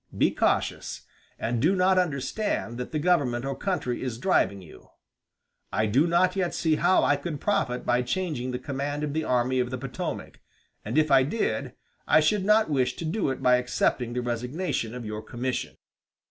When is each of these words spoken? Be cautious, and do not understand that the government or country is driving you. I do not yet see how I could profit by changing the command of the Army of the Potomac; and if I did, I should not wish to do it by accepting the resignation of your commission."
Be 0.17 0.31
cautious, 0.31 1.01
and 1.37 1.61
do 1.61 1.75
not 1.75 1.99
understand 1.99 2.79
that 2.79 2.91
the 2.91 2.97
government 2.97 3.45
or 3.45 3.55
country 3.55 4.01
is 4.01 4.17
driving 4.17 4.59
you. 4.59 4.89
I 5.71 5.85
do 5.85 6.07
not 6.07 6.35
yet 6.35 6.55
see 6.55 6.77
how 6.77 7.03
I 7.03 7.15
could 7.15 7.39
profit 7.39 7.85
by 7.85 8.01
changing 8.01 8.49
the 8.49 8.57
command 8.57 9.03
of 9.03 9.13
the 9.13 9.23
Army 9.23 9.59
of 9.59 9.69
the 9.69 9.77
Potomac; 9.77 10.39
and 10.83 10.97
if 10.97 11.11
I 11.11 11.21
did, 11.21 11.73
I 12.07 12.19
should 12.19 12.43
not 12.45 12.67
wish 12.67 12.95
to 12.95 13.05
do 13.05 13.29
it 13.29 13.43
by 13.43 13.57
accepting 13.57 14.13
the 14.13 14.23
resignation 14.23 14.95
of 14.95 15.05
your 15.05 15.21
commission." 15.21 15.77